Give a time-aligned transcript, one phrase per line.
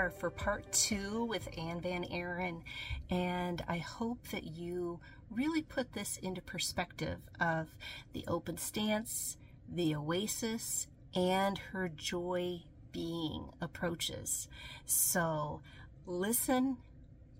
[0.00, 2.62] are for part two with Ann Van Eron,
[3.10, 4.98] and I hope that you
[5.30, 7.68] really put this into perspective of
[8.14, 9.36] the open stance,
[9.68, 12.62] the oasis, and her joy
[12.92, 14.48] being approaches.
[14.86, 15.60] So
[16.06, 16.78] listen,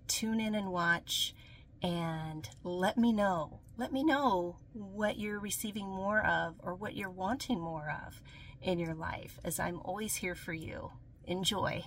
[0.07, 1.33] tune in and watch,
[1.81, 3.61] and let me know.
[3.75, 8.21] Let me know what you're receiving more of or what you're wanting more of
[8.61, 10.91] in your life, as I'm always here for you
[11.25, 11.83] enjoy.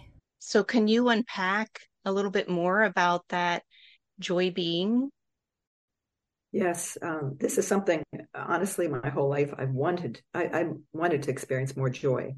[0.47, 3.63] So, can you unpack a little bit more about that
[4.19, 5.11] joy being?
[6.53, 8.03] Yes, um, this is something.
[8.35, 10.21] Honestly, my whole life I've wanted.
[10.35, 12.35] I, I wanted to experience more joy,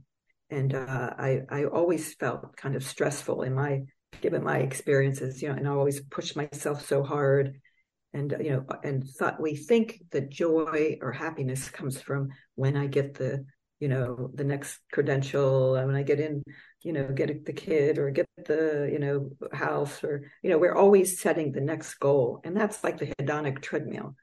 [0.50, 3.82] and uh, I I always felt kind of stressful in my
[4.20, 5.42] given my experiences.
[5.42, 7.60] You know, and I always pushed myself so hard,
[8.14, 12.86] and you know, and thought we think that joy or happiness comes from when I
[12.86, 13.44] get the
[13.81, 16.42] you know the next credential when i get in
[16.82, 20.75] you know get the kid or get the you know house or you know we're
[20.75, 24.14] always setting the next goal and that's like the hedonic treadmill.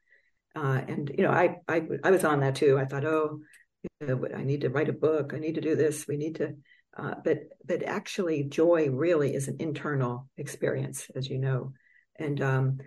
[0.56, 2.78] Uh, and you know I, I i was on that too.
[2.78, 3.40] I thought oh
[3.84, 5.34] you know i need to write a book.
[5.34, 6.08] I need to do this.
[6.08, 6.56] We need to
[6.96, 11.74] uh, but but actually joy really is an internal experience as you know.
[12.20, 12.78] And um,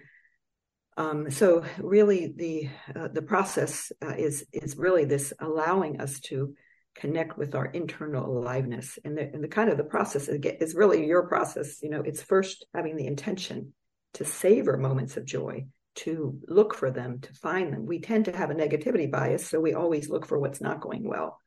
[0.97, 6.55] um, so really, the uh, the process uh, is is really this allowing us to
[6.95, 11.07] connect with our internal aliveness, and the, and the kind of the process is really
[11.07, 11.83] your process.
[11.83, 13.75] You know, it's first having the intention
[14.15, 17.85] to savor moments of joy, to look for them, to find them.
[17.85, 21.07] We tend to have a negativity bias, so we always look for what's not going
[21.07, 21.41] well,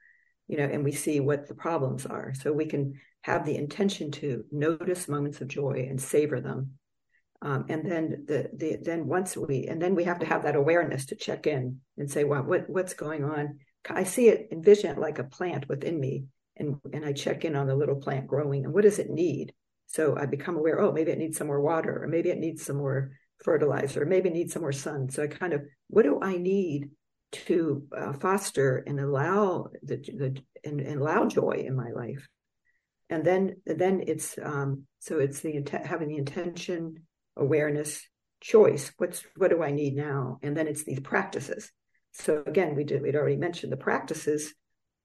[0.48, 2.36] you know, and we see what the problems are.
[2.36, 6.79] So we can have the intention to notice moments of joy and savor them
[7.42, 10.58] um, and then the, the then once we and then we have to have that
[10.58, 13.60] awareness to check in and say, well, what what's going on?
[13.90, 16.26] I see it, envision it like a plant within me,
[16.58, 19.54] and and I check in on the little plant growing and what does it need?
[19.88, 20.82] So I become aware.
[20.82, 23.12] Oh, maybe it needs some more water, or maybe it needs some more
[23.44, 25.10] fertilizer, or maybe it needs some more sun.
[25.10, 26.90] So I kind of what do I need
[27.32, 32.28] to uh, foster and allow the, the and, and allow joy in my life?
[33.10, 36.96] And then then it's um, so it's the having the intention
[37.40, 38.08] awareness,
[38.42, 38.92] choice.
[38.98, 40.40] What's what do I need now?
[40.44, 41.72] And then it's these practices.
[42.12, 44.54] So again, we did we'd already mentioned the practices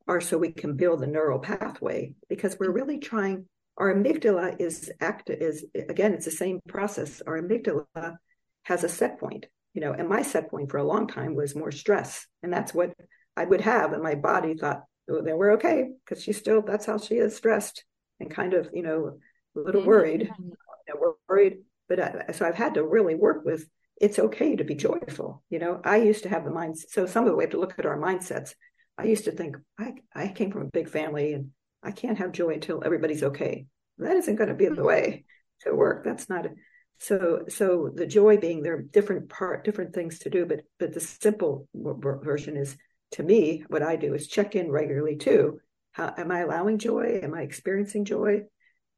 [0.07, 3.47] are so we can build the neural pathway because we're really trying
[3.77, 8.17] our amygdala is act is again it's the same process our amygdala
[8.65, 11.57] has a set point you know and my set point for a long time was
[11.57, 12.93] more stress and that's what
[13.37, 16.87] i would have and my body thought oh, then we're okay because she's still that's
[16.87, 17.85] how she is stressed
[18.21, 19.19] and kind of you know
[19.57, 20.55] a little worried you
[20.89, 21.59] know, we're worried
[21.89, 23.69] but I, so I've had to really work with
[24.01, 25.43] it's okay to be joyful.
[25.51, 26.79] You know, I used to have the mind.
[26.79, 28.55] So some of the way to look at our mindsets.
[28.97, 31.51] I used to think I, I came from a big family and
[31.83, 33.67] I can't have joy until everybody's okay.
[33.99, 35.25] That isn't going to be the way
[35.61, 36.05] to work.
[36.05, 36.47] That's not.
[36.47, 36.51] A,
[36.99, 40.93] so so the joy being there are different part different things to do, but but
[40.93, 42.77] the simple version is
[43.13, 45.61] to me what I do is check in regularly too.
[45.93, 47.21] How am I allowing joy?
[47.23, 48.43] Am I experiencing joy?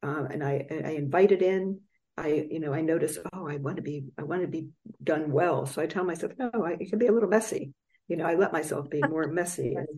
[0.02, 1.80] Uh, and I I invite it in
[2.18, 4.68] I, you know, I notice, oh, I want to be, I want to be
[5.02, 5.66] done well.
[5.66, 7.72] So I tell myself, no, I, it can be a little messy.
[8.08, 9.88] You know, I let myself be more messy, and,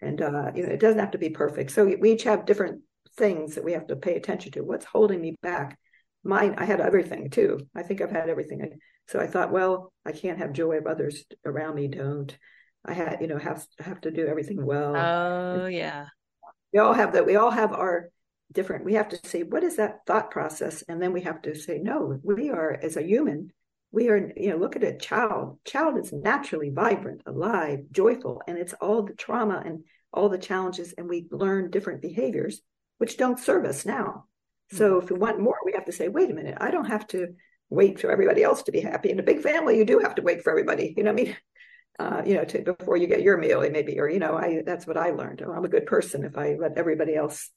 [0.00, 1.70] and uh, you know, it doesn't have to be perfect.
[1.70, 2.82] So we each have different
[3.16, 4.62] things that we have to pay attention to.
[4.62, 5.78] What's holding me back?
[6.24, 7.60] Mine, I had everything too.
[7.74, 8.78] I think I've had everything.
[9.08, 12.36] So I thought, well, I can't have joy if others around me don't.
[12.84, 14.96] I had, you know, have have to do everything well.
[14.96, 16.06] Oh yeah.
[16.72, 17.26] We all have that.
[17.26, 18.10] We all have our
[18.52, 18.84] different.
[18.84, 21.78] We have to say what is that thought process, and then we have to say
[21.78, 22.18] no.
[22.22, 23.52] We are as a human.
[23.90, 25.58] We are, you know, look at a child.
[25.64, 30.94] Child is naturally vibrant, alive, joyful, and it's all the trauma and all the challenges,
[30.96, 32.60] and we learn different behaviors
[32.98, 34.24] which don't serve us now.
[34.72, 35.04] So mm-hmm.
[35.04, 37.28] if we want more, we have to say, wait a minute, I don't have to
[37.70, 39.10] wait for everybody else to be happy.
[39.10, 40.94] In a big family, you do have to wait for everybody.
[40.96, 41.36] You know what I mean?
[42.00, 44.86] Uh, you know, to, before you get your meal, maybe, or you know, I that's
[44.86, 45.42] what I learned.
[45.44, 47.50] Oh, I'm a good person if I let everybody else,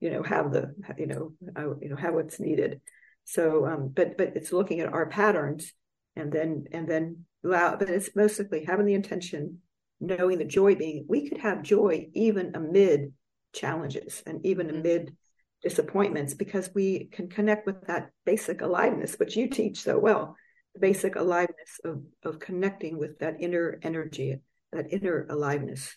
[0.00, 2.80] you know, have the, you know, I, you know, have what's needed.
[3.24, 5.72] So, um, but but it's looking at our patterns,
[6.14, 7.76] and then and then allow.
[7.76, 9.60] But it's mostly having the intention,
[10.00, 11.06] knowing the joy being.
[11.08, 13.12] We could have joy even amid
[13.52, 14.76] challenges and even mm-hmm.
[14.78, 15.16] amid
[15.62, 20.36] disappointments because we can connect with that basic aliveness, which you teach so well
[20.74, 24.36] the basic aliveness of, of connecting with that inner energy,
[24.72, 25.96] that inner aliveness.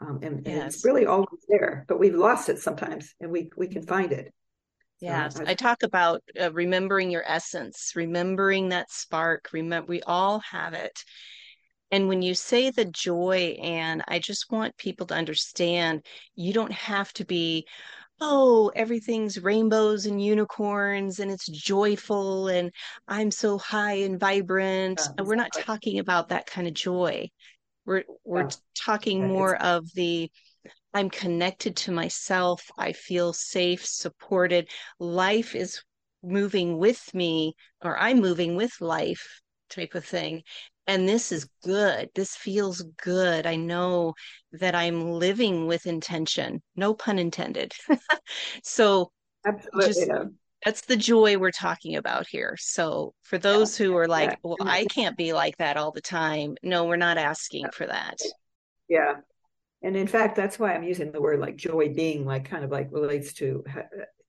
[0.00, 0.54] Um, and, yes.
[0.54, 4.12] and, it's really always there, but we've lost it sometimes and we, we can find
[4.12, 4.32] it.
[5.00, 9.48] Yes, so I, I, talk about uh, remembering your essence, remembering that spark.
[9.52, 11.04] Remember, we all have it.
[11.90, 16.04] And when you say the joy, and I just want people to understand,
[16.34, 17.66] you don't have to be,
[18.20, 22.72] oh, everything's rainbows and unicorns and it's joyful and
[23.06, 25.00] I'm so high and vibrant.
[25.00, 27.30] Yeah, we're not talking about that kind of joy.
[27.88, 28.50] We're we're yeah.
[28.76, 30.30] talking more of the
[30.94, 32.70] I'm connected to myself.
[32.78, 34.68] I feel safe, supported.
[34.98, 35.82] Life is
[36.22, 39.40] moving with me, or I'm moving with life
[39.70, 40.42] type of thing
[40.88, 42.08] and this is good.
[42.14, 43.46] This feels good.
[43.46, 44.14] I know
[44.52, 47.74] that I'm living with intention, no pun intended.
[48.64, 49.12] so,
[49.46, 49.86] Absolutely.
[49.86, 50.10] Just,
[50.64, 52.56] that's the joy we're talking about here.
[52.58, 53.86] So, for those yeah.
[53.86, 54.36] who are like, yeah.
[54.42, 58.18] well, I can't be like that all the time, no, we're not asking for that.
[58.88, 59.14] Yeah.
[59.82, 62.70] And in fact, that's why I'm using the word like joy being like kind of
[62.70, 63.64] like relates to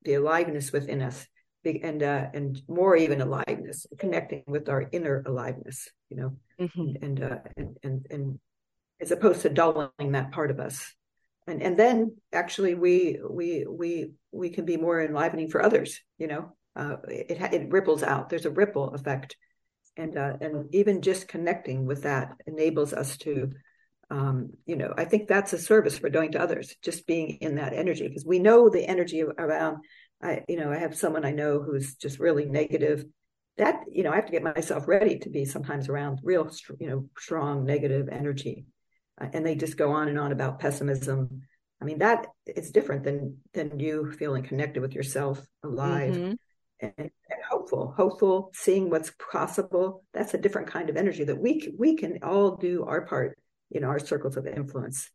[0.04, 1.26] the aliveness within us
[1.66, 7.04] and uh, and more even aliveness, connecting with our inner aliveness, you know, mm-hmm.
[7.04, 8.40] and, uh, and and and
[9.02, 10.94] as opposed to dulling that part of us,
[11.48, 16.28] and and then actually we we we we can be more enlivening for others, you
[16.28, 18.30] know, uh, it it ripples out.
[18.30, 19.36] There's a ripple effect,
[19.98, 23.52] and uh, and even just connecting with that enables us to.
[24.12, 27.56] Um, you know, I think that's a service we're doing to others, just being in
[27.56, 29.84] that energy because we know the energy around
[30.22, 33.06] I, you know, I have someone I know who's just really negative.
[33.58, 36.50] That, you know, I have to get myself ready to be sometimes around real,
[36.80, 38.66] you know, strong negative energy.
[39.20, 41.42] And they just go on and on about pessimism.
[41.82, 46.34] I mean, that is different than than you feeling connected with yourself, alive, mm-hmm.
[46.82, 47.12] and, and,
[47.50, 50.04] hopeful, hopeful, seeing what's possible.
[50.14, 53.38] That's a different kind of energy that we we can all do our part
[53.72, 55.10] in our circles of influence,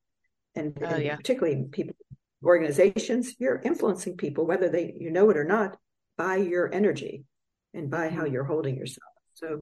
[0.54, 1.16] and, oh, and yeah.
[1.16, 1.96] particularly people
[2.44, 5.76] organizations, you're influencing people, whether they you know it or not,
[6.16, 7.24] by your energy
[7.72, 8.32] and by how mm-hmm.
[8.32, 9.12] you're holding yourself.
[9.34, 9.60] So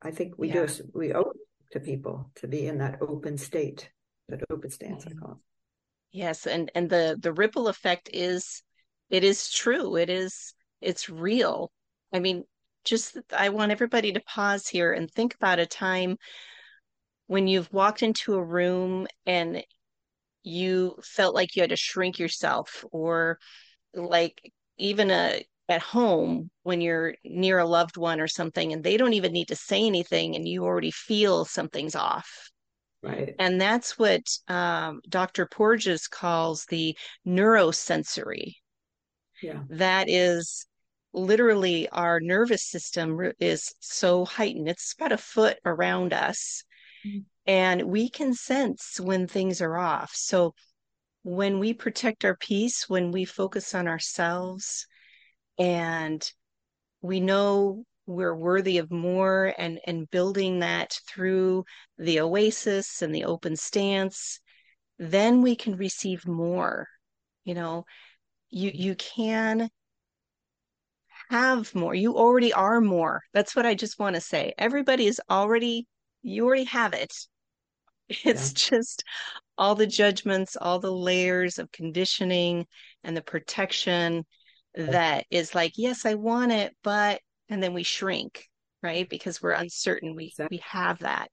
[0.00, 0.66] I think we yeah.
[0.66, 1.32] do we owe
[1.72, 3.90] to people to be in that open state,
[4.28, 5.18] that open stance, I mm-hmm.
[5.18, 5.40] call.
[6.12, 8.62] Yes, and and the the ripple effect is
[9.10, 9.96] it is true.
[9.96, 11.72] It is it's real.
[12.12, 12.44] I mean,
[12.84, 16.16] just I want everybody to pause here and think about a time
[17.26, 19.64] when you've walked into a room and
[20.42, 23.38] you felt like you had to shrink yourself or
[23.94, 28.96] like even a at home when you're near a loved one or something and they
[28.96, 32.50] don't even need to say anything and you already feel something's off.
[33.02, 33.34] Right.
[33.38, 38.54] And that's what um, dr porges calls the neurosensory.
[39.42, 39.62] Yeah.
[39.70, 40.66] That is
[41.12, 44.68] literally our nervous system is so heightened.
[44.68, 46.64] It's about a foot around us.
[47.06, 47.20] Mm-hmm.
[47.46, 50.12] And we can sense when things are off.
[50.14, 50.54] So
[51.24, 54.86] when we protect our peace, when we focus on ourselves
[55.62, 56.32] and
[57.02, 61.64] we know we're worthy of more and and building that through
[61.98, 64.40] the oasis and the open stance
[64.98, 66.88] then we can receive more
[67.44, 67.84] you know?
[68.50, 69.70] You you can
[71.30, 71.94] have more.
[71.94, 73.22] You already are more.
[73.32, 74.52] That's what i just want to say.
[74.58, 75.86] Everybody is already
[76.22, 77.12] you already have it.
[78.24, 78.78] It's yeah.
[78.78, 79.04] just
[79.56, 82.66] all the judgments, all the layers of conditioning
[83.04, 84.26] and the protection
[84.74, 88.48] that is like, yes, I want it, but, and then we shrink,
[88.82, 89.08] right?
[89.08, 90.14] Because we're uncertain.
[90.16, 90.56] We, exactly.
[90.56, 91.28] we have that.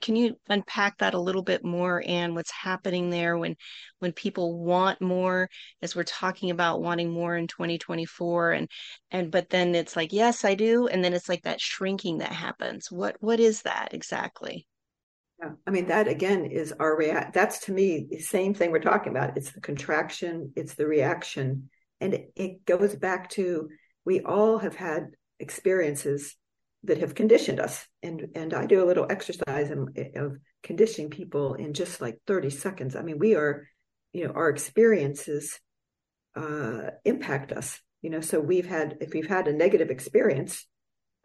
[0.00, 3.54] Can you unpack that a little bit more and what's happening there when
[4.00, 5.48] when people want more
[5.80, 8.68] as we're talking about wanting more in 2024 and
[9.12, 12.32] and but then it's like yes I do and then it's like that shrinking that
[12.32, 14.66] happens what what is that exactly
[15.40, 17.34] Yeah, I mean that again is our react.
[17.34, 19.36] That's to me the same thing we're talking about.
[19.36, 23.68] It's the contraction, it's the reaction, and it, goes back to
[24.04, 26.36] we all have had experiences
[26.84, 27.86] that have conditioned us.
[28.02, 32.96] And and I do a little exercise of, conditioning people in just like thirty seconds.
[32.96, 33.68] I mean, we are,
[34.12, 35.60] you know, our experiences
[36.34, 37.80] uh, impact us.
[38.02, 40.66] You know, so we've had if we've had a negative experience,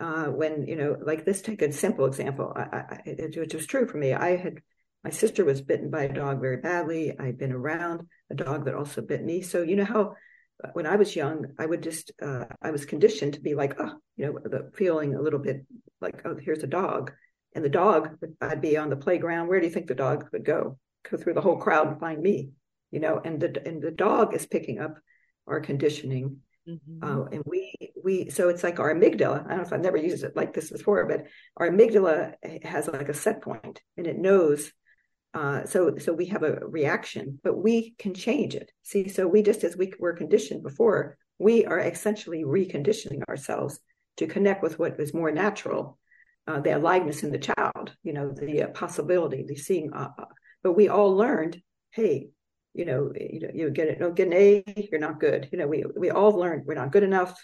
[0.02, 3.68] uh, when you know like this take a simple example I, I, it, it was
[3.68, 4.60] true for me i had
[5.04, 8.74] my sister was bitten by a dog very badly i'd been around a dog that
[8.74, 10.16] also bit me so you know how
[10.74, 13.94] when i was young i would just uh, i was conditioned to be like oh
[14.18, 15.66] you know the feeling a little bit
[16.00, 17.12] like oh here's a dog
[17.56, 20.46] and the dog i'd be on the playground where do you think the dog would
[20.46, 20.78] go
[21.10, 22.52] go through the whole crowd and find me
[22.92, 24.96] you know and the and the dog is picking up
[25.48, 26.38] our conditioning
[26.68, 27.04] Mm-hmm.
[27.04, 29.46] Uh, and we we so it's like our amygdala.
[29.46, 31.26] I don't know if I've never used it like this before, but
[31.58, 34.72] our amygdala has like a set point, and it knows.
[35.34, 38.72] Uh, so so we have a reaction, but we can change it.
[38.84, 43.80] See, so we just as we were conditioned before, we are essentially reconditioning ourselves
[44.18, 45.98] to connect with what is more natural,
[46.48, 47.96] uh, the aliveness in the child.
[48.04, 49.94] You know, the uh, possibility, the seeing.
[49.94, 50.26] Uh, uh,
[50.64, 51.62] but we all learned,
[51.92, 52.30] hey,
[52.74, 55.48] you know, you, you get it, no, get an A, you're not good.
[55.52, 57.40] You know, we we all learned we're not good enough.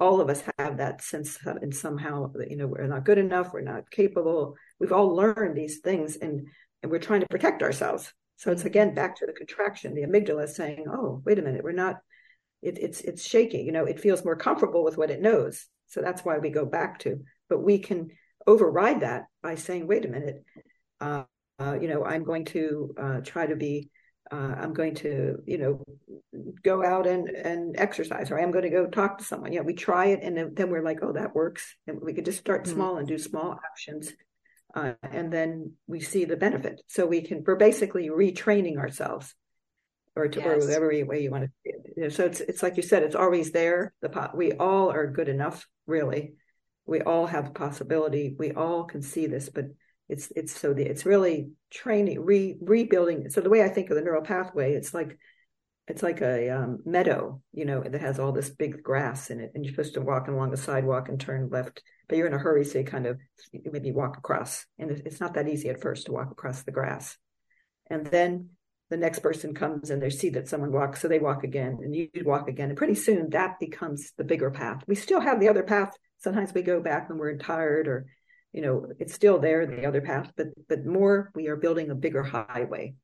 [0.00, 3.62] All of us have that sense, and somehow, you know, we're not good enough, we're
[3.62, 4.54] not capable.
[4.78, 6.46] We've all learned these things, and
[6.82, 8.12] and we're trying to protect ourselves.
[8.36, 11.64] So it's again back to the contraction, the amygdala is saying, "Oh, wait a minute,
[11.64, 11.96] we're not."
[12.62, 13.58] It, it's it's shaky.
[13.58, 15.66] You know, it feels more comfortable with what it knows.
[15.86, 17.20] So that's why we go back to.
[17.48, 18.10] But we can
[18.46, 20.44] override that by saying, "Wait a minute."
[21.00, 21.24] Uh,
[21.60, 23.90] uh, you know, I'm going to uh, try to be
[24.30, 25.84] uh, I'm going to, you know,
[26.62, 29.52] go out and and exercise, or I'm going to go talk to someone.
[29.52, 32.38] Yeah, we try it, and then we're like, oh, that works, and we could just
[32.38, 32.74] start mm-hmm.
[32.74, 34.12] small and do small actions,
[34.74, 36.80] uh, and then we see the benefit.
[36.86, 39.34] So we can we're basically retraining ourselves,
[40.14, 40.46] or to yes.
[40.46, 41.72] or whatever way you want to.
[41.96, 43.92] You know, so it's it's like you said, it's always there.
[44.02, 44.36] The pot.
[44.36, 46.34] We all are good enough, really.
[46.86, 48.34] We all have the possibility.
[48.38, 49.66] We all can see this, but
[50.08, 53.96] it's it's so the, it's really training re rebuilding so the way i think of
[53.96, 55.18] the neural pathway it's like
[55.88, 59.52] it's like a um, meadow you know that has all this big grass in it
[59.54, 62.38] and you're supposed to walk along the sidewalk and turn left but you're in a
[62.38, 63.18] hurry so you kind of
[63.70, 67.16] maybe walk across and it's not that easy at first to walk across the grass.
[67.90, 68.50] And then
[68.90, 71.94] the next person comes and they see that someone walks so they walk again and
[71.94, 74.82] you walk again and pretty soon that becomes the bigger path.
[74.86, 75.92] We still have the other path.
[76.18, 78.06] Sometimes we go back when we're tired or
[78.52, 81.94] you know it's still there the other path but but more we are building a
[81.94, 82.94] bigger highway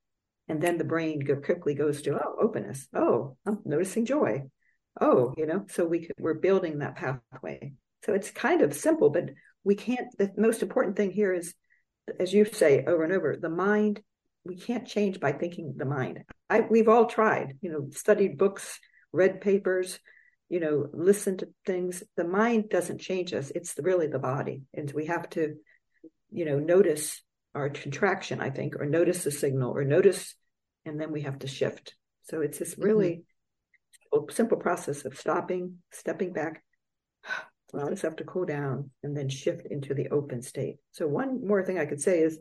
[0.48, 2.86] and then the brain go, quickly goes to oh openness.
[2.94, 4.42] Oh i'm noticing joy.
[5.00, 5.64] Oh you know.
[5.68, 7.72] So we could, we're building that pathway.
[8.04, 9.30] So it's kind of simple but
[9.64, 11.54] we can't the most important thing here is
[12.20, 14.02] as you say over and over the mind
[14.44, 16.22] we can't change by thinking the mind.
[16.50, 18.78] I, we've all tried you know studied books
[19.12, 19.98] read papers
[20.50, 22.02] you know listen to things.
[22.16, 23.50] The mind doesn't change us.
[23.54, 24.62] It's really the body.
[24.74, 25.54] And we have to
[26.30, 27.22] you know notice
[27.54, 30.34] our contraction i think or notice the signal or notice
[30.84, 31.94] and then we have to shift.
[32.24, 33.24] So it's this really
[34.12, 34.30] mm-hmm.
[34.30, 36.62] simple process of stopping stepping back
[37.72, 40.76] allow yourself to cool down and then shift into the open state.
[40.92, 42.38] So one more thing i could say is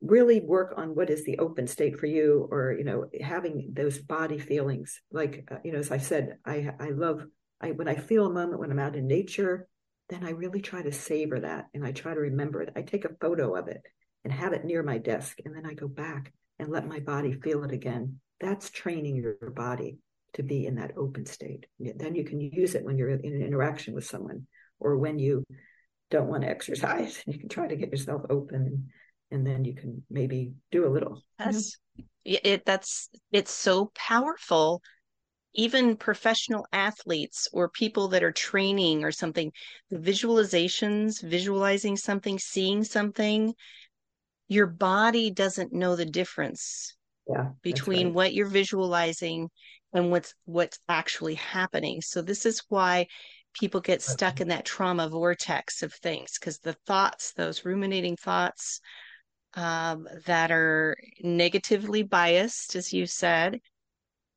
[0.00, 3.98] really work on what is the open state for you or you know having those
[3.98, 5.00] body feelings.
[5.10, 7.24] Like uh, you know as i said i i love
[7.60, 9.68] i when i feel a moment when i'm out in nature
[10.12, 12.72] then i really try to savor that and i try to remember it.
[12.76, 13.82] I take a photo of it
[14.24, 17.32] and have it near my desk and then i go back and let my body
[17.32, 18.20] feel it again.
[18.40, 19.98] That's training your body
[20.34, 21.66] to be in that open state.
[21.78, 24.46] Then you can use it when you're in an interaction with someone
[24.78, 25.44] or when you
[26.10, 27.22] don't want to exercise.
[27.26, 28.88] You can try to get yourself open
[29.30, 31.22] and then you can maybe do a little.
[31.38, 31.76] Yes
[32.24, 34.82] it that's it's so powerful
[35.54, 39.52] even professional athletes or people that are training or something
[39.90, 43.54] the visualizations visualizing something seeing something
[44.48, 46.94] your body doesn't know the difference
[47.28, 48.14] yeah, between right.
[48.14, 49.48] what you're visualizing
[49.92, 53.06] and what's what's actually happening so this is why
[53.54, 58.80] people get stuck in that trauma vortex of things because the thoughts those ruminating thoughts
[59.54, 63.60] um, that are negatively biased, as you said,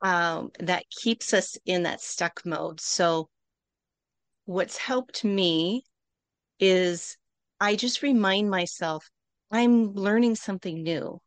[0.05, 2.79] um, that keeps us in that stuck mode.
[2.79, 3.27] So,
[4.45, 5.83] what's helped me
[6.59, 7.17] is
[7.59, 9.09] I just remind myself
[9.49, 11.19] I'm learning something new.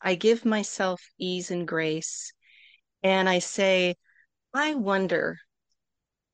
[0.00, 2.32] I give myself ease and grace,
[3.02, 3.96] and I say,
[4.54, 5.36] I wonder,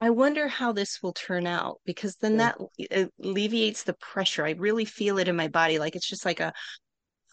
[0.03, 2.59] I wonder how this will turn out because then that
[3.23, 4.45] alleviates the pressure.
[4.45, 5.79] I really feel it in my body.
[5.79, 6.53] Like it's just like a,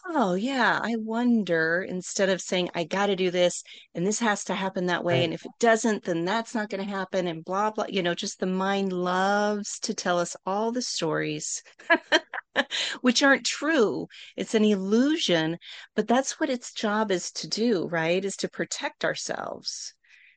[0.06, 3.62] oh, yeah, I wonder instead of saying, I got to do this
[3.94, 5.14] and this has to happen that way.
[5.20, 5.24] Right.
[5.24, 7.86] And if it doesn't, then that's not going to happen and blah, blah.
[7.88, 11.62] You know, just the mind loves to tell us all the stories,
[13.00, 14.06] which aren't true.
[14.36, 15.58] It's an illusion,
[15.94, 18.24] but that's what its job is to do, right?
[18.24, 19.94] Is to protect ourselves.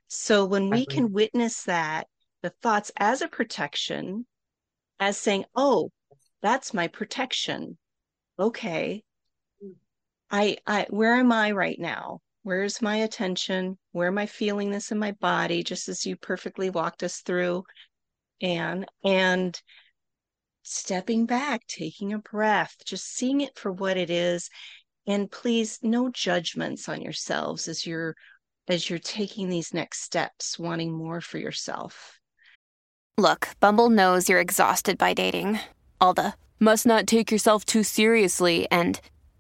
[0.08, 2.08] So when we can witness that,
[2.42, 4.28] the thoughts as a protection,
[5.00, 5.90] as saying, oh,
[6.42, 7.78] that's my protection.
[8.38, 9.04] Okay,
[10.32, 12.20] I, I, where am I right now?
[12.44, 13.78] Where's my attention?
[13.92, 15.64] Where am I feeling this in my body?
[15.64, 17.64] Just as you perfectly walked us through,
[18.42, 19.60] Ann, and
[20.64, 24.50] stepping back, taking a breath, just seeing it for what it is.
[25.08, 28.16] And please, no judgments on yourselves as you're
[28.68, 32.20] as you're taking these next steps, wanting more for yourself.
[33.18, 35.60] Look, Bumble knows you're exhausted by dating.
[36.02, 39.00] All the must not take yourself too seriously and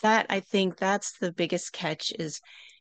[0.00, 2.40] that I think that's the biggest catch is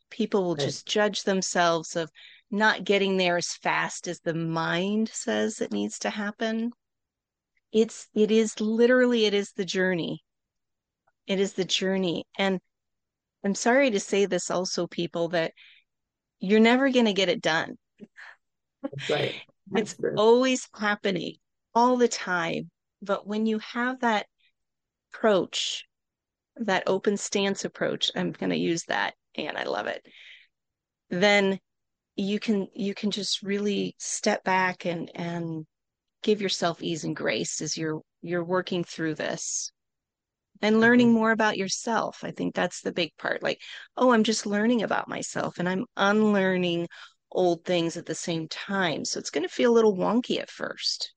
[0.10, 2.12] people will just judge themselves of
[2.52, 6.71] not getting there as fast as the mind says it needs to happen.
[7.71, 10.24] It's it is literally it is the journey.
[11.28, 12.26] It is the journey.
[12.38, 12.60] And
[13.45, 15.54] I'm sorry to say this also, people, that
[16.39, 17.78] you're never gonna get it done.
[18.84, 19.36] That's right.
[19.71, 20.15] That's it's true.
[20.17, 21.36] always happening
[21.74, 22.69] all the time.
[23.02, 24.26] But when you have that
[25.13, 25.86] approach
[26.65, 30.06] that open stance approach i'm going to use that and i love it.
[31.10, 31.60] Then
[32.15, 35.65] you can you can just really step back and and
[36.24, 39.71] give yourself ease and grace as you're you're working through this
[40.62, 41.15] and learning mm-hmm.
[41.15, 42.19] more about yourself.
[42.24, 43.41] I think that's the big part.
[43.41, 43.60] Like
[43.97, 46.88] oh i'm just learning about myself and i'm unlearning
[47.32, 49.06] old things at the same time.
[49.06, 51.13] So it's going to feel a little wonky at first.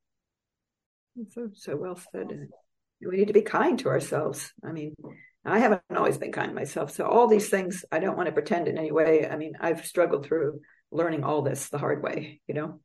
[1.31, 2.49] So so well said
[3.07, 4.53] we need to be kind to ourselves.
[4.65, 4.95] I mean,
[5.45, 6.91] I haven't always been kind to myself.
[6.91, 9.29] So all these things, I don't want to pretend in any way.
[9.29, 12.81] I mean, I've struggled through learning all this the hard way, you know,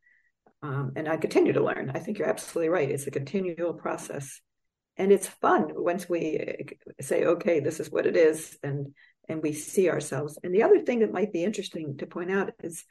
[0.62, 1.92] um, and I continue to learn.
[1.94, 2.90] I think you're absolutely right.
[2.90, 4.42] It's a continual process,
[4.98, 6.66] and it's fun once we
[7.00, 8.94] say, "Okay, this is what it is," and
[9.30, 10.38] and we see ourselves.
[10.44, 12.84] And the other thing that might be interesting to point out is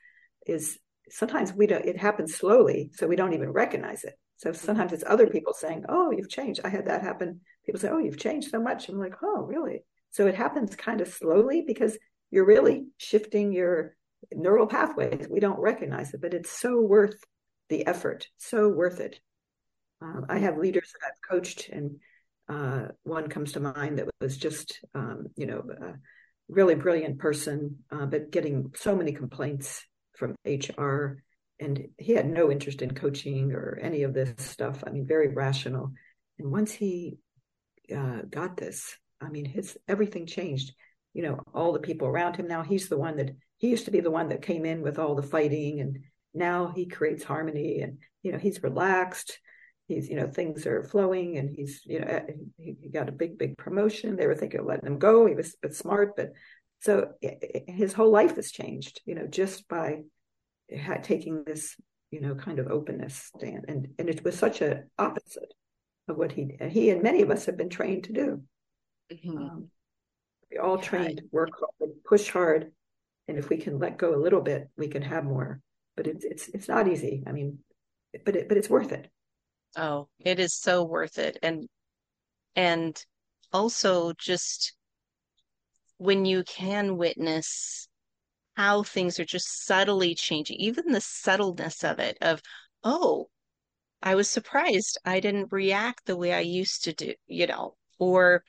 [0.46, 0.78] is
[1.10, 1.84] sometimes we don't.
[1.84, 4.14] It happens slowly, so we don't even recognize it.
[4.36, 7.40] So sometimes it's other people saying, "Oh, you've changed." I had that happen.
[7.68, 11.02] People say, "Oh, you've changed so much." I'm like, "Oh, really?" So it happens kind
[11.02, 11.98] of slowly because
[12.30, 13.94] you're really shifting your
[14.32, 15.28] neural pathways.
[15.28, 17.22] We don't recognize it, but it's so worth
[17.68, 18.26] the effort.
[18.38, 19.20] So worth it.
[20.00, 21.98] Um, I have leaders that I've coached, and
[22.48, 25.92] uh, one comes to mind that was just, um, you know, a
[26.48, 29.84] really brilliant person, uh, but getting so many complaints
[30.16, 31.18] from HR
[31.60, 34.82] and he had no interest in coaching or any of this stuff.
[34.86, 35.92] I mean, very rational.
[36.38, 37.18] And once he
[37.94, 40.72] uh, got this, I mean, his everything changed.
[41.14, 42.62] You know, all the people around him now.
[42.62, 45.14] He's the one that he used to be the one that came in with all
[45.14, 45.98] the fighting, and
[46.34, 47.80] now he creates harmony.
[47.80, 49.38] And you know, he's relaxed.
[49.88, 52.22] He's you know things are flowing, and he's you know eh,
[52.58, 54.16] he, he got a big big promotion.
[54.16, 55.26] They were thinking of letting him go.
[55.26, 56.32] He was but smart, but
[56.80, 59.00] so eh, eh, his whole life has changed.
[59.06, 60.02] You know, just by
[61.02, 61.74] taking this,
[62.10, 65.52] you know, kind of openness stand, and and it was such a opposite
[66.08, 68.42] of what he he and many of us have been trained to do.
[69.12, 69.36] Mm-hmm.
[69.36, 69.70] Um,
[70.50, 72.72] We all trained, to work hard, push hard,
[73.26, 75.60] and if we can let go a little bit, we can have more.
[75.96, 77.22] But it's it's it's not easy.
[77.26, 77.58] I mean,
[78.24, 79.10] but it but it's worth it.
[79.76, 81.68] Oh, it is so worth it, and
[82.56, 83.04] and
[83.52, 84.74] also just
[85.98, 87.88] when you can witness
[88.56, 92.40] how things are just subtly changing, even the subtleness of it, of
[92.82, 93.28] oh,
[94.02, 98.42] I was surprised I didn't react the way I used to do, you know, or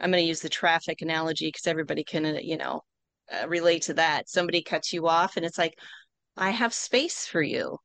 [0.00, 2.82] I'm going to use the traffic analogy because everybody can, uh, you know,
[3.32, 4.28] uh, relate to that.
[4.28, 5.74] Somebody cuts you off and it's like,
[6.36, 7.78] I have space for you.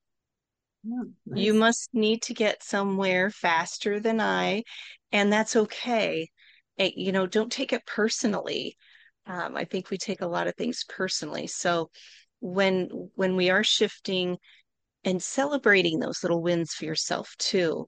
[0.83, 1.43] Yeah, nice.
[1.43, 4.63] You must need to get somewhere faster than I,
[5.11, 6.29] and that's okay.
[6.77, 8.77] It, you know, don't take it personally.
[9.25, 11.47] Um, I think we take a lot of things personally.
[11.47, 11.89] So
[12.39, 14.37] when when we are shifting
[15.07, 17.87] and celebrating those little wins for yourself too,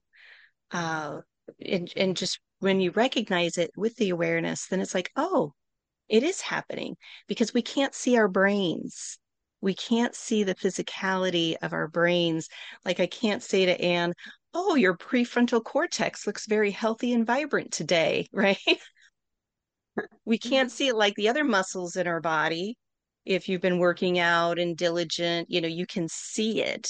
[0.72, 1.18] uh,
[1.64, 5.52] and and just when you recognize it with the awareness, then it's like, oh,
[6.08, 6.96] it is happening
[7.28, 9.18] because we can't see our brains.
[9.60, 12.48] We can't see the physicality of our brains.
[12.86, 14.14] Like I can't say to Ann,
[14.54, 18.58] oh, your prefrontal cortex looks very healthy and vibrant today, right?
[20.24, 22.76] we can't see it like the other muscles in our body.
[23.24, 26.88] If you've been working out and diligent, you know, you can see it,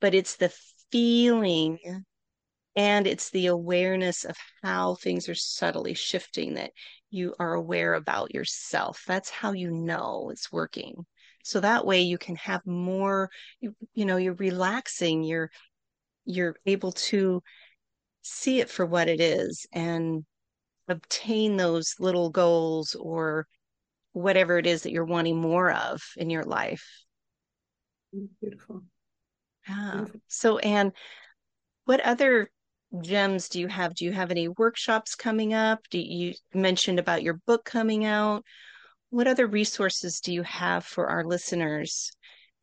[0.00, 0.52] but it's the
[0.90, 1.78] feeling
[2.76, 6.72] and it's the awareness of how things are subtly shifting that
[7.10, 9.02] you are aware about yourself.
[9.06, 11.06] That's how you know it's working.
[11.42, 15.50] So that way you can have more, you, you know, you're relaxing, you're
[16.24, 17.40] you're able to
[18.22, 20.24] see it for what it is and
[20.88, 23.46] obtain those little goals or
[24.16, 27.04] whatever it is that you're wanting more of in your life.
[28.40, 28.82] Beautiful.
[29.68, 29.92] Yeah.
[29.92, 30.20] Beautiful.
[30.26, 30.92] So, Ann,
[31.84, 32.50] what other
[33.02, 33.94] gems do you have?
[33.94, 35.80] Do you have any workshops coming up?
[35.90, 38.42] Do you mentioned about your book coming out?
[39.10, 42.10] What other resources do you have for our listeners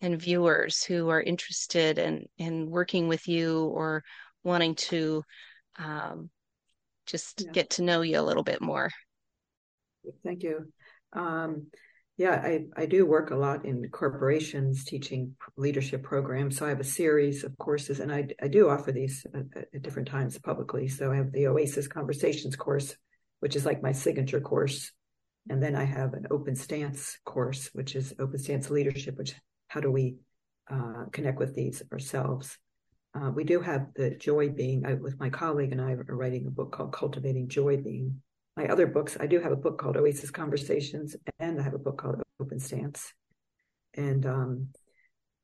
[0.02, 4.04] and viewers who are interested in in working with you or
[4.44, 5.22] wanting to
[5.78, 6.32] um,
[7.06, 7.52] just yeah.
[7.52, 8.90] get to know you a little bit more?
[10.24, 10.74] Thank you.
[11.14, 11.68] Um,
[12.18, 16.58] yeah, I, I do work a lot in corporations teaching leadership programs.
[16.58, 19.82] So I have a series of courses, and I, I do offer these at, at
[19.82, 20.88] different times publicly.
[20.88, 22.96] So I have the Oasis Conversations course,
[23.40, 24.92] which is like my signature course.
[25.50, 29.34] And then I have an open stance course, which is open stance leadership, which
[29.68, 30.18] how do we
[30.72, 32.58] uh, connect with these ourselves?
[33.16, 36.46] Uh, we do have the joy being, I, with my colleague and I are writing
[36.48, 38.22] a book called Cultivating Joy Being,
[38.56, 41.80] my other books, I do have a book called Oasis Conversations, and I have a
[41.80, 43.12] book called Open Stance.
[43.96, 44.68] And um,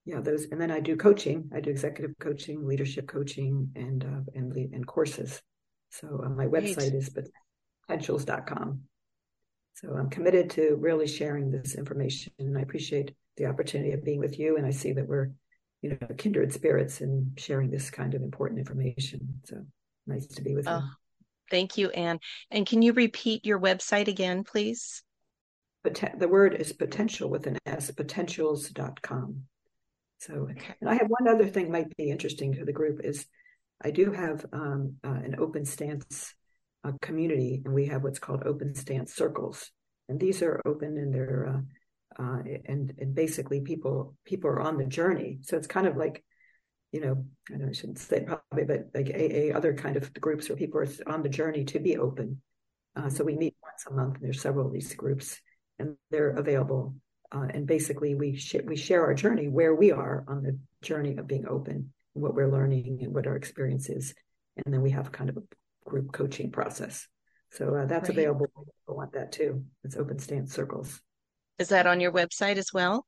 [0.06, 1.50] yeah, those, and then I do coaching.
[1.54, 5.41] I do executive coaching, leadership coaching, and uh, and and courses.
[5.91, 7.10] So uh, my website is
[7.88, 8.82] potentials.com.
[9.76, 14.19] So I'm committed to really sharing this information, and I appreciate the opportunity of being
[14.19, 14.58] with you.
[14.58, 15.32] And I see that we're,
[15.82, 19.41] you know, kindred spirits in sharing this kind of important information.
[19.45, 19.65] So
[20.06, 20.84] nice to be with oh, you.
[21.49, 22.19] Thank you, Ann.
[22.51, 25.03] And can you repeat your website again, please?
[25.83, 29.43] The word is potential with an S, potentials.com.
[30.19, 30.75] So, okay.
[30.81, 33.25] and I have one other thing might be interesting to the group is
[33.81, 36.33] I do have um, uh, an open stance
[36.83, 39.71] uh, community, and we have what's called open stance circles,
[40.09, 41.47] and these are open and they're
[42.19, 45.39] uh, uh, and and basically people people are on the journey.
[45.41, 46.23] So it's kind of like
[46.91, 50.49] you know, I, know I shouldn't say probably, but like AA, other kind of groups
[50.49, 52.41] where people are on the journey to be open.
[52.95, 55.39] Uh, so we meet once a month, and there's several of these groups,
[55.78, 56.95] and they're available.
[57.32, 61.15] Uh, and basically, we sh- we share our journey where we are on the journey
[61.17, 64.15] of being open, what we're learning, and what our experience is,
[64.58, 65.43] and then we have kind of a
[65.88, 67.08] group coaching process.
[67.52, 68.47] So uh, that's available.
[68.88, 69.63] I want that too.
[69.84, 71.02] It's open stance circles.
[71.60, 73.06] Is that on your website as well?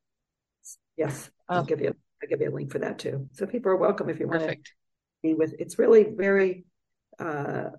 [0.97, 1.55] Yes, oh.
[1.55, 3.27] I'll give you I give you a link for that too.
[3.33, 4.65] So people are welcome if you want Perfect.
[4.65, 4.71] to
[5.23, 5.53] be with.
[5.59, 6.65] It's really very
[7.19, 7.69] uh,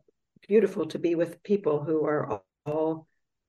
[0.47, 3.07] beautiful to be with people who are all,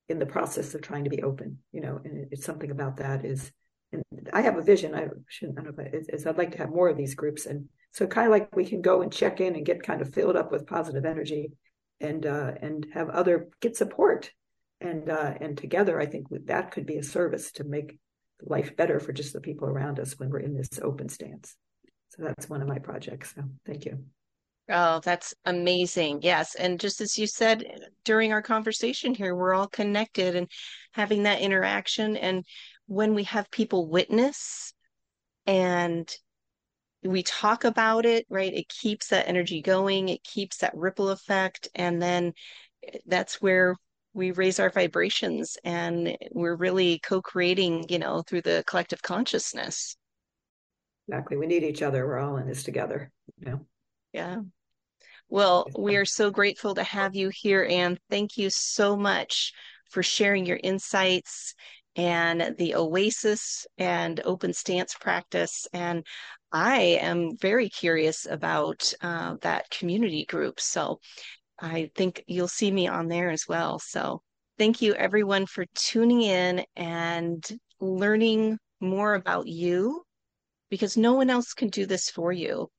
[0.10, 1.60] in the process of trying to be open.
[1.72, 3.52] You know, and it's something about that is.
[3.92, 4.04] And
[4.34, 4.96] I have a vision.
[4.96, 5.60] I shouldn't.
[5.60, 5.86] I don't know.
[5.94, 8.56] If is I'd like to have more of these groups, and so kind of like
[8.56, 11.52] we can go and check in and get kind of filled up with positive energy,
[12.00, 14.32] and uh, and have other get support,
[14.82, 18.00] and uh, and together, I think that could be a service to make
[18.42, 21.56] life better for just the people around us when we're in this open stance.
[22.10, 23.34] So that's one of my projects.
[23.36, 24.04] So thank you.
[24.70, 26.22] Oh, that's amazing.
[26.22, 26.56] Yes.
[26.56, 27.66] And just as you said
[28.06, 30.50] during our conversation here, we're all connected and
[30.94, 32.16] having that interaction.
[32.16, 32.46] And
[32.88, 34.74] when we have people witness
[35.46, 36.10] and
[37.04, 41.68] we talk about it, right, it keeps that energy going, it keeps that ripple effect.
[41.76, 42.34] And then
[43.06, 43.76] that's where
[44.14, 49.96] we raise our vibrations and we're really co-creating you know through the collective consciousness.
[51.08, 51.38] Exactly.
[51.38, 52.06] We need each other.
[52.06, 53.66] We're all in this together you know?
[54.12, 54.38] Yeah.
[55.30, 59.54] Well we are so grateful to have you here and thank you so much
[59.90, 61.56] for sharing your insights
[61.96, 66.04] and the oasis and open stance practice and
[66.52, 70.60] i am very curious about uh, that community group.
[70.60, 71.00] So
[71.60, 73.80] I think you'll see me on there as well.
[73.80, 74.22] So
[74.58, 77.44] thank you everyone for tuning in and
[77.80, 80.04] learning more about you
[80.70, 82.70] because no one else can do this for you.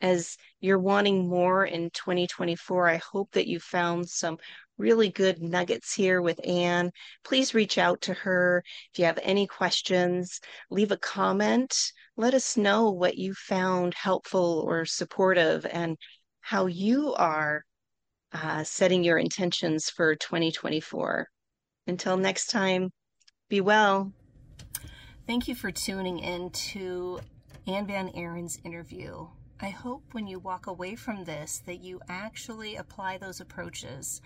[0.00, 4.38] As you're wanting more in 2024, I hope that you found some
[4.78, 6.92] really good nuggets here with Ann.
[7.24, 8.62] Please reach out to her.
[8.92, 10.40] If you have any questions,
[10.70, 11.74] leave a comment.
[12.16, 15.98] Let us know what you found helpful or supportive and
[16.40, 17.64] how you are
[18.32, 21.28] uh, setting your intentions for 2024.
[21.86, 22.90] Until next time,
[23.48, 24.12] be well.
[25.26, 27.20] Thank you for tuning in to
[27.66, 29.26] Ann Van Eron's interview.
[29.60, 34.20] I hope when you walk away from this that you actually apply those approaches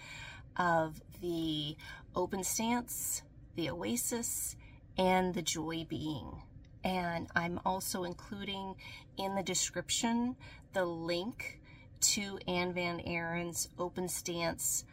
[0.56, 1.76] of the
[2.14, 3.22] open stance,
[3.56, 4.56] the oasis,
[4.98, 6.42] and the joy being.
[6.84, 8.74] And I'm also including
[9.16, 10.36] in the description
[10.72, 11.60] the link
[12.02, 14.84] to Ann Van Eron's Open Stance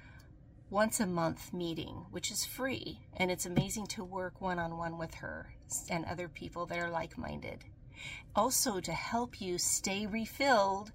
[0.70, 3.00] once a month meeting, which is free.
[3.18, 5.52] And it's amazing to work one on one with her
[5.90, 7.66] and other people that are like minded.
[8.36, 10.92] Also, to help you stay refilled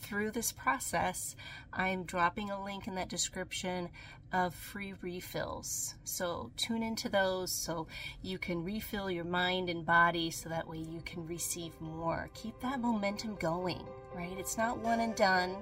[0.00, 1.36] through this process,
[1.72, 3.88] I'm dropping a link in that description
[4.32, 5.94] of free refills.
[6.04, 7.86] So tune into those so
[8.22, 12.28] you can refill your mind and body so that way you can receive more.
[12.34, 13.84] Keep that momentum going,
[14.14, 14.36] right?
[14.38, 15.56] It's not one and done.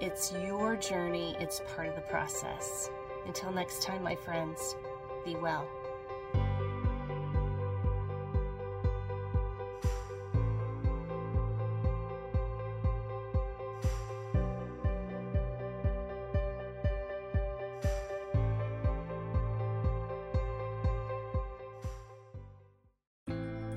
[0.00, 2.90] It's your journey, it's part of the process.
[3.26, 4.76] Until next time, my friends,
[5.24, 5.66] be well.